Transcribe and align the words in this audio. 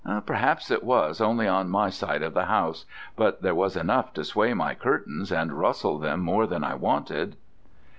"Perhaps 0.25 0.71
it 0.71 0.83
was 0.83 1.21
only 1.21 1.47
on 1.47 1.69
my 1.69 1.91
side 1.91 2.23
of 2.23 2.33
the 2.33 2.45
house, 2.45 2.85
but 3.15 3.43
there 3.43 3.53
was 3.53 3.77
enough 3.77 4.13
to 4.15 4.23
sway 4.23 4.51
my 4.51 4.73
curtains 4.73 5.31
and 5.31 5.53
rustle 5.53 5.99
them 5.99 6.21
more 6.21 6.47
than 6.47 6.63
I 6.63 6.73
wanted." 6.73 7.35